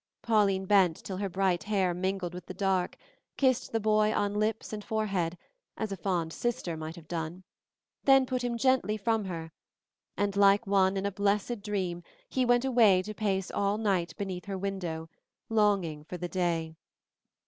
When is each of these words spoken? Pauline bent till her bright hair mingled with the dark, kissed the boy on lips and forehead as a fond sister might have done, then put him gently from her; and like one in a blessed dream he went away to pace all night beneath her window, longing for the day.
Pauline 0.23 0.65
bent 0.65 0.97
till 1.03 1.17
her 1.17 1.29
bright 1.29 1.61
hair 1.65 1.93
mingled 1.93 2.33
with 2.33 2.47
the 2.47 2.55
dark, 2.55 2.97
kissed 3.37 3.71
the 3.71 3.79
boy 3.79 4.11
on 4.11 4.33
lips 4.33 4.73
and 4.73 4.83
forehead 4.83 5.37
as 5.77 5.91
a 5.91 5.95
fond 5.95 6.33
sister 6.33 6.75
might 6.75 6.95
have 6.95 7.07
done, 7.07 7.43
then 8.05 8.25
put 8.25 8.43
him 8.43 8.57
gently 8.57 8.97
from 8.97 9.25
her; 9.25 9.51
and 10.17 10.35
like 10.35 10.65
one 10.65 10.97
in 10.97 11.05
a 11.05 11.11
blessed 11.11 11.61
dream 11.61 12.01
he 12.27 12.43
went 12.45 12.65
away 12.65 13.03
to 13.03 13.13
pace 13.13 13.51
all 13.51 13.77
night 13.77 14.15
beneath 14.17 14.45
her 14.45 14.57
window, 14.57 15.07
longing 15.51 16.03
for 16.05 16.17
the 16.17 16.27
day. 16.27 16.73